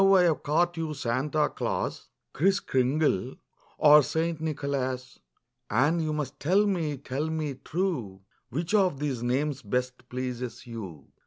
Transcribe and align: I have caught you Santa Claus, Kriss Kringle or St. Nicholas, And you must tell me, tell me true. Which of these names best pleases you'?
I 0.03 0.23
have 0.23 0.41
caught 0.41 0.77
you 0.77 0.95
Santa 0.95 1.47
Claus, 1.47 2.07
Kriss 2.33 2.59
Kringle 2.59 3.35
or 3.77 4.01
St. 4.01 4.41
Nicholas, 4.41 5.19
And 5.69 6.01
you 6.01 6.11
must 6.11 6.39
tell 6.39 6.65
me, 6.65 6.97
tell 6.97 7.29
me 7.29 7.53
true. 7.63 8.21
Which 8.49 8.73
of 8.73 8.97
these 8.99 9.21
names 9.21 9.61
best 9.61 10.09
pleases 10.09 10.65
you'? 10.65 11.05